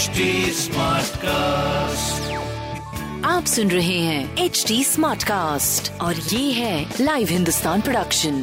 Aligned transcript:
HD 0.00 0.66
cast 1.22 2.30
आप 3.26 3.44
सुन 3.44 3.70
रहे 3.70 3.98
हैं 3.98 4.36
एच 4.44 4.64
डी 4.68 4.84
स्मार्ट 4.84 5.22
कास्ट 5.22 5.90
और 6.00 6.14
ये 6.14 6.52
है 6.52 6.94
लाइव 7.00 7.28
हिंदुस्तान 7.28 7.80
प्रोडक्शन 7.80 8.38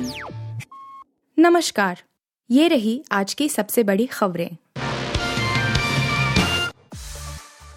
नमस्कार 1.38 2.01
ये 2.49 2.67
रही 2.67 3.04
आज 3.12 3.33
की 3.33 3.49
सबसे 3.49 3.83
बड़ी 3.83 4.05
खबरें। 4.05 4.49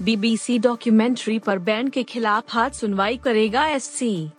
बीबीसी 0.02 0.58
डॉक्यूमेंट्री 0.58 1.38
पर 1.38 1.58
बैन 1.70 1.88
के 1.88 2.02
खिलाफ 2.02 2.54
हाथ 2.54 2.70
सुनवाई 2.80 3.16
करेगा 3.16 3.66
एससी 3.66 4.30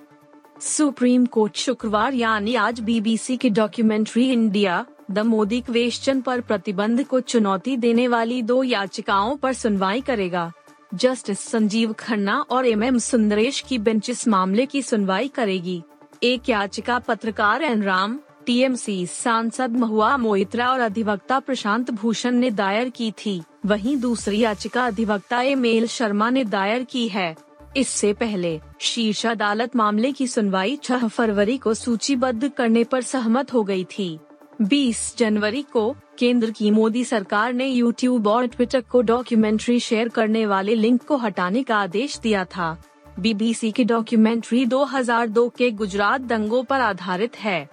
सुप्रीम 0.61 1.25
कोर्ट 1.25 1.55
शुक्रवार 1.57 2.13
यानी 2.13 2.55
आज 2.55 2.79
बीबीसी 2.79 3.37
की 3.37 3.49
documentary 3.49 4.31
India 4.31 4.85
the 5.11 5.19
Modi 5.19 5.61
question 5.61 6.21
पर 6.21 6.41
प्रतिबंध 6.41 7.03
को 7.03 7.19
चुनौती 7.19 7.77
देने 7.77 8.07
वाली 8.07 8.41
दो 8.41 8.63
याचिकाओं 8.63 9.35
पर 9.35 9.53
सुनवाई 9.53 10.01
करेगा। 10.01 10.51
जस्टिस 10.93 11.39
संजीव 11.39 11.93
खन्ना 11.93 12.39
और 12.49 12.67
एम 12.67 12.83
एम 12.83 12.97
सुंदरेश 12.97 13.61
की 13.61 13.77
बेंच 13.77 14.09
इस 14.09 14.27
मामले 14.27 14.65
की 14.65 14.81
सुनवाई 14.81 15.27
करेगी। 15.27 15.81
एक 16.23 16.49
याचिका 16.49 16.99
पत्रकार 16.99 17.63
एन 17.63 17.83
राम, 17.83 18.19
टीएमसी 18.45 19.05
सांसद 19.05 19.77
महुआ 19.77 20.17
मोइत्रा 20.17 20.71
और 20.71 20.79
अधिवक्ता 20.79 21.39
प्रशांत 21.39 21.91
भूषण 21.91 22.31
ने 22.31 22.51
दायर 22.51 22.89
की 22.89 23.11
थी। 23.11 23.41
वहीं 23.65 23.97
दूसरी 23.97 24.39
याचिका 24.39 24.85
अधिवक्ता 24.85 25.41
एम 25.41 25.65
एल 25.65 25.87
शर्मा 25.87 26.29
ने 26.29 26.43
दायर 26.43 26.83
की 26.83 27.07
है। 27.07 27.35
इससे 27.77 28.13
पहले 28.13 28.59
शीर्ष 28.79 29.25
अदालत 29.25 29.75
मामले 29.75 30.11
की 30.11 30.27
सुनवाई 30.27 30.75
6 30.75 31.07
फरवरी 31.07 31.57
को 31.57 31.73
सूचीबद्ध 31.73 32.49
करने 32.49 32.83
पर 32.83 33.01
सहमत 33.01 33.53
हो 33.53 33.63
गई 33.63 33.83
थी। 33.83 34.19
20 34.61 35.17
जनवरी 35.17 35.61
को, 35.61 35.95
केंद्र 36.19 36.51
की 36.51 36.71
मोदी 36.71 37.03
सरकार 37.03 37.53
ने 37.53 37.67
यूट्यूब 37.67 38.27
और 38.27 38.45
ट्विटर 38.45 38.81
को 38.81 39.01
डॉक्यूमेंट्री 39.01 39.79
शेयर 39.79 40.09
करने 40.09 40.45
वाले 40.45 40.75
लिंक 40.75 41.03
को 41.03 41.17
हटाने 41.17 41.63
का 41.63 41.77
आदेश 41.77 42.19
दिया 42.19 42.45
था। 42.45 42.83
बीबीसी 43.19 43.71
की 43.71 43.83
डॉक्यूमेंट्री 43.83 44.65
2002 44.65 45.49
के 45.49 45.71
गुजरात 45.71 46.21
दंगों 46.21 46.63
पर 46.63 46.81
आधारित 46.81 47.37
है। 47.37 47.69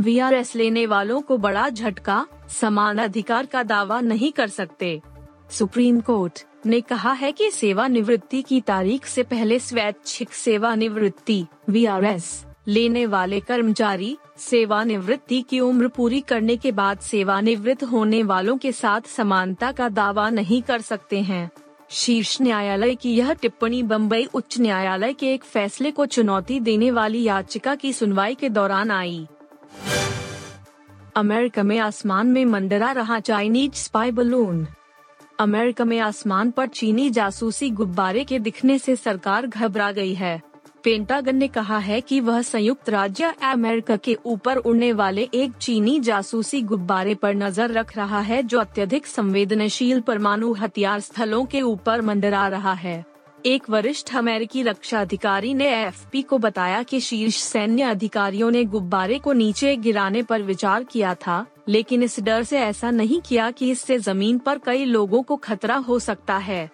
VRS 0.00 0.56
लेने 0.56 0.86
वालों 0.86 1.20
को 1.20 1.38
बड़ा 1.38 1.68
झटका, 1.68 2.26
समान 2.48 2.98
अधिकार 2.98 3.46
का 3.46 3.62
दावा 3.62 4.00
नहीं 4.00 4.32
कर 4.32 4.48
सकते। 4.48 5.00
सुप्रीम 5.50 6.00
कोर्ट 6.00 6.44
ने 6.66 6.80
कहा 6.80 7.12
है 7.12 7.32
कि 7.32 7.50
सेवानिवृत्ति 7.50 8.42
की 8.42 8.60
तारीख 8.60 9.06
से 9.06 9.22
पहले 9.22 9.58
स्वैच्छिक 9.58 10.32
सेवानिवृत्ति 10.32 11.46
VRS 11.70 12.44
लेने 12.68 13.06
वाले 13.06 13.40
कर्मचारी, 13.40 14.16
सेवानिवृत्ति 14.38 15.42
की 15.42 15.60
उम्र 15.60 15.88
पूरी 15.88 16.20
करने 16.20 16.56
के 16.56 16.72
बाद 16.72 16.98
सेवानिवृत्त 16.98 17.84
होने 17.84 18.22
वालों 18.22 18.56
के 18.56 18.72
साथ 18.72 19.00
समानता 19.00 19.72
का 19.72 19.88
दावा 19.88 20.30
नहीं 20.30 20.62
कर 20.62 20.80
सकते 20.80 21.20
हैं। 21.20 21.50
शीर्ष 21.90 22.40
न्यायालय 22.40 22.94
की 22.94 23.14
यह 23.14 23.32
टिप्पणी 23.32 23.82
बम्बई 23.82 24.24
उच्च 24.24 24.58
न्यायालय 24.60 25.12
के 25.12 25.34
एक 25.34 25.44
फैसले 25.44 25.90
को 25.90 26.06
चुनौती 26.06 26.60
देने 26.60 26.90
वाली 26.90 27.22
याचिका 27.22 27.74
की 27.74 27.92
सुनवाई 27.92 28.34
के 28.34 28.48
दौरान 28.48 28.90
आई। 28.90 29.26
अमेरिका 31.16 31.62
में 31.62 31.78
आसमान 31.78 32.26
में 32.26 32.44
मंडरा 32.44 32.92
रहा 32.92 33.20
चाइनीज़ 33.20 33.72
स्पाई 33.72 34.10
बलून। 34.10 34.66
अमेरिका 35.40 35.84
में 35.84 35.98
आसमान 35.98 36.50
पर 36.50 36.66
चीनी 36.66 37.10
जासूसी 37.10 37.70
गुब्बारे 37.70 38.24
के 38.24 38.38
दिखने 38.38 38.78
से 38.78 38.96
सरकार 38.96 39.46
घबरा 39.46 39.92
गई 39.92 40.14
है। 40.14 40.53
पेंटागन 40.84 41.36
ने 41.36 41.46
कहा 41.48 41.76
है 41.78 42.00
कि 42.00 42.18
वह 42.20 42.40
संयुक्त 42.42 42.88
राज्य 42.90 43.32
अमेरिका 43.42 43.96
के 43.96 44.16
ऊपर 44.26 44.56
उड़ने 44.56 44.92
वाले 44.92 45.22
एक 45.34 45.52
चीनी 45.52 45.98
जासूसी 46.00 46.60
गुब्बारे 46.62 47.14
पर 47.14 47.34
नज़र 47.34 47.70
रख 47.70 47.96
रहा 47.96 48.20
है, 48.20 48.42
जो 48.42 48.58
अत्यधिक 48.60 49.06
संवेदनशील 49.06 50.00
परमाणु 50.00 50.52
हथियार 50.52 51.00
स्थलों 51.00 51.44
के 51.44 51.62
ऊपर 51.62 52.00
मंडरा 52.00 52.46
रहा 52.48 52.72
है। 52.72 53.04
एक 53.46 53.70
वरिष्ठ 53.70 54.14
अमेरिकी 54.16 54.62
रक्षा 54.62 55.00
अधिकारी 55.00 55.54
ने 55.54 55.68
एएफपी 55.68 56.22
को 56.22 56.38
बताया 56.38 56.82
कि 56.82 57.00
शीर्ष 57.00 57.36
सैन्य 57.36 57.82
अधिकारियों 57.82 58.50
ने 58.50 58.64
गुब्बारे 58.64 59.18
को 59.18 59.32
नीचे 59.32 59.76
गिराने 59.76 60.22
पर 60.22 60.42
विचार 60.42 60.84
किया 60.84 61.14
था, 61.16 61.44
लेकिन 61.68 62.02
इस 62.02 62.20
डर 62.20 62.42
से 62.42 62.58
ऐसा 62.58 62.90
नहीं 62.90 63.20
किया 63.20 63.50
कि 63.50 63.70
इससे 63.70 63.98
ज़मीन 63.98 64.38
पर 64.38 64.58
कई 64.58 64.84
लोगों 64.84 65.22
को 65.22 65.36
खतरा 65.36 65.76
हो 65.76 65.98
सकता 65.98 66.36
है। 66.36 66.70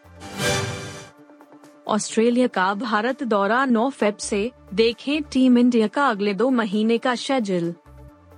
ऑस्ट्रेलिया 1.91 2.47
का 2.47 2.75
भारत 2.75 3.23
दौरा 3.23 3.67
9 3.67 3.91
फेब 3.91 4.17
से, 4.17 4.53
देखें 4.75 5.23
टीम 5.23 5.59
इंडिया 5.59 5.87
का 5.87 6.07
अगले 6.07 6.35
दो 6.35 6.51
महीने 6.51 6.99
का 6.99 7.15
शेड्यूल 7.15 7.75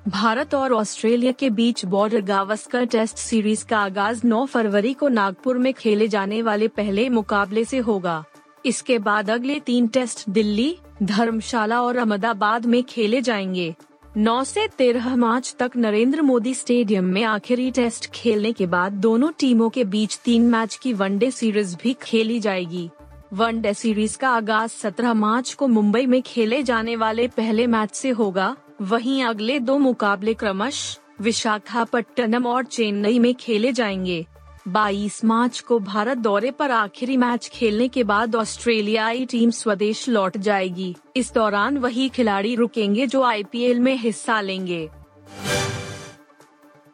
भारत 0.09 0.55
और 0.55 0.73
ऑस्ट्रेलिया 0.73 1.33
के 1.33 1.51
बीच 1.51 1.85
बॉर्डर 1.85 2.21
गावस्कर 2.21 2.85
टेस्ट 2.85 3.17
सीरीज़ 3.17 3.65
का 3.67 3.79
आगाज़ 3.79 4.27
9 4.27 4.47
फरवरी 4.47 4.93
को 4.93 5.09
नागपुर 5.09 5.59
में 5.59 5.75
खेले 5.75 6.09
जाने 6.09 6.43
वाले 6.43 6.69
पहले 6.69 7.09
मुकाबले 7.09 7.65
से 7.65 7.79
होगा। 7.79 8.25
इसके 8.67 8.99
बाद 8.99 9.31
अगले 9.31 9.61
तीन 9.61 9.87
टेस्ट 9.87 10.31
दिल्ली, 10.31 10.77
धर्मशाला 11.03 11.83
और 11.83 11.97
अहमदाबाद 11.97 12.67
में 12.67 12.83
खेले 12.83 13.21
जाएँगे। 13.21 13.75
9 14.17 14.45
से 14.45 14.67
13 14.69 15.17
मार्च 15.17 15.57
तक 15.59 15.71
नरेंद्र 15.77 16.23
मोदी 16.23 16.55
स्टेडियम 16.55 17.05
में 17.05 17.25
आखिरी 17.25 17.71
टेस्ट 17.71 18.11
खेलने 18.11 18.53
के 18.53 18.67
बाद 18.67 18.93
दोनों 18.93 19.31
टीमों 19.39 19.71
के 19.71 19.85
बीच 19.85 20.19
तीन 20.25 20.43
मैच 20.43 20.75
की 20.83 20.93
वनडे 20.93 21.31
सीरीज़ 21.31 21.77
भी 21.83 21.97
खेली 22.03 22.41
जाएगी। 22.41 22.91
वनडे 23.35 23.75
सीरीज़ 23.75 24.19
का 24.19 24.29
आगाज़ 24.29 24.71
17 24.71 25.15
मार्च 25.15 25.55
को 25.55 25.69
मुंबई 25.69 26.07
में 26.07 26.23
खेले 26.23 26.63
जाने 26.63 26.97
वाले 26.97 27.29
पहले 27.29 27.67
मैच 27.67 27.91
से 27.91 28.11
होगा। 28.11 28.57
वहीं 28.81 29.25
अगले 29.25 29.59
दो 29.61 29.79
मुकाबले 29.79 30.35
क्रमश 30.35 30.99
विशाखापट्टनम 31.21 32.47
और 32.47 32.65
चेन्नई 32.65 33.19
में 33.19 33.35
खेले 33.35 33.73
जाएँगे। 33.73 34.27
22 34.69 35.25
मार्च 35.25 35.61
को 35.61 35.79
भारत 35.79 36.19
दौरे 36.19 36.51
पर 36.51 36.71
आखिरी 36.71 37.17
मैच 37.17 37.49
खेलने 37.49 37.89
के 37.89 38.05
बाद 38.05 38.37
ऑस्ट्रेलियाई 38.37 39.27
टीम 39.27 39.51
स्वदेश 39.51 40.09
लौट 40.09 40.37
जाएगी। 40.37 40.97
इस 41.17 41.35
दौरान 41.35 41.79
वही 41.79 42.09
खिलाड़ी 42.09 42.55
रुकेंगे 42.55 43.07
जो 43.07 43.23
आईपीएल 43.23 43.81
में 43.81 43.97
हिस्सा 43.97 44.41
लेंगे। 44.41 44.91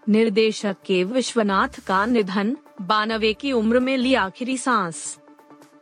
निर्देशक 0.09 0.77
के 0.87 1.05
विश्वनाथ 1.05 1.81
का 1.87 2.07
निधन, 2.07 2.57
बानवे 2.81 3.33
की 3.33 3.53
उम्र 3.53 3.81
में 3.81 3.97
ली 3.97 4.15
आखिरी 4.15 4.57
सांस। 4.57 5.19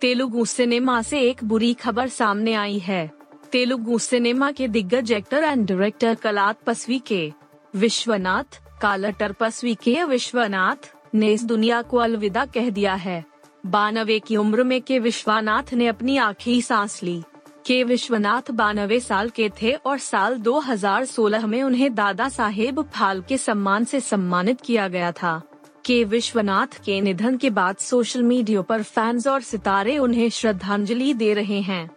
तेलुगु 0.00 0.44
सिनेमा 0.44 1.02
से 1.02 1.20
एक 1.20 1.44
बुरी 1.44 1.74
खबर 1.74 2.08
सामने 2.08 2.54
आई 2.54 2.78
है। 2.78 3.10
तेलुगु 3.52 3.98
सिनेमा 3.98 4.50
के 4.50 4.68
दिग्गज 4.68 5.12
actor 5.12 5.44
and 5.44 5.68
director 5.68 6.14
Kalatapasvi 6.66 6.98
K, 6.98 7.32
Viswanath, 7.76 8.62
कालटर 8.80 9.32
पसवी 9.32 9.74
K 9.74 10.04
Vishwanath, 10.04 10.94
ने 11.14 11.32
इस 11.32 11.44
दुनिया 11.44 11.82
को 11.82 11.96
अलविदा 11.96 12.44
कह 12.44 12.70
दिया 12.70 12.94
है। 12.94 13.24
बानवे 13.66 14.18
की 14.18 14.36
उम्र 14.36 14.64
में 14.64 14.82
के 14.82 14.98
विश्वनाथ 14.98 15.74
ने 15.74 15.86
अपनी 15.86 16.16
आखिरी 16.16 16.62
सांस 16.62 17.02
ली। 17.02 17.22
के 17.66 17.84
विश्वनाथ 17.84 18.50
बानवे 18.50 19.00
साल 19.00 19.28
के 19.28 19.50
थे 19.62 19.72
और 19.72 19.98
साल 19.98 20.34
2016 20.34 21.46
में 21.46 21.62
उन्हें 21.62 21.94
दादा 21.94 22.28
साहेब 22.28 22.82
फाल 22.82 23.22
के 23.28 23.38
सम्मान 23.38 23.84
से 23.84 24.00
सम्मानित 24.00 24.60
किया 24.60 24.88
गया 24.88 25.12
था। 25.12 25.42
के 25.86 26.04
विश्वनाथ 26.04 26.66
के 26.66 27.00
निधन 27.00 27.36
के 27.36 27.50
बाद 27.50 27.76
सोशल 27.76 28.22
मीडिया 28.22 28.62
पर 28.62 28.82
फैंस 28.82 29.26
और 29.26 29.40
सितारे 29.40 29.98
उन्हें 29.98 30.30
श्रद्धांजलि 30.30 31.14
दे 31.14 31.34
रहे 31.34 31.60
हैं। 31.60 31.90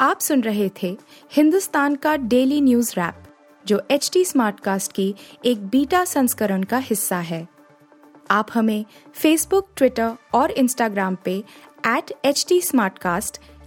आप 0.00 0.20
सुन 0.20 0.40
रहे 0.40 0.70
थे 0.82 0.98
हिंदुस्तान 1.32 1.94
का 1.94 2.16
डेली 2.16 2.60
न्यूज़ 2.60 2.92
रैप, 2.92 3.14
जो 3.66 3.82
एच 3.90 4.10
टी 4.12 4.24
स्मार्टकास्ट 4.24 4.92
की 4.92 5.14
एक 5.44 5.66
बीटा 5.66 6.04
संस्करण 6.04 6.62
का 6.62 6.78
हिस्सा 6.78 7.16
है। 7.16 7.48
आप 8.30 8.48
हमें 8.54 8.84
फेसबुक 9.14 9.68
ट्विटर 9.76 10.12
और 10.34 10.50
इंस्टाग्राम 10.50 11.16
पे 11.24 11.44
एट 11.86 12.12
एच 12.24 12.46
टी 12.48 12.60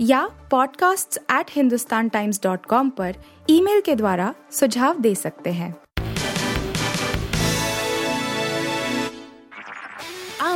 या 0.02 0.30
podcasts@hindustantimes.com 0.54 2.92
पर 2.92 3.16
ईमेल 3.50 3.82
के 3.82 3.96
द्वारा 3.96 4.36
सुझाव 4.52 5.00
दे 5.00 5.16
सकते 5.16 5.50
हैं। 5.50 5.76